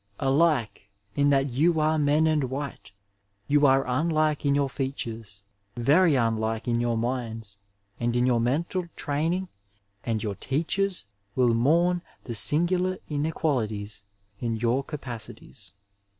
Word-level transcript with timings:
Alike 0.19 0.89
in 1.15 1.29
that 1.29 1.51
you 1.51 1.79
are 1.79 1.99
men 1.99 2.25
and 2.25 2.45
white, 2.45 2.91
you 3.47 3.67
are 3.67 3.85
unlike 3.87 4.47
in 4.47 4.55
your 4.55 4.67
fea 4.67 4.91
tures, 4.91 5.43
very 5.77 6.15
unlike 6.15 6.67
in 6.67 6.81
your 6.81 6.97
minds 6.97 7.57
and 7.99 8.15
in 8.15 8.25
your 8.25 8.39
mental 8.39 8.87
train 8.95 9.31
ing, 9.33 9.47
and 10.03 10.23
your 10.23 10.33
teachers 10.33 11.05
will 11.35 11.53
mourn 11.53 12.01
the 12.23 12.33
singular 12.33 12.97
inequalitieB 13.11 14.01
in 14.39 14.55
your 14.55 14.83
capacities. 14.83 15.71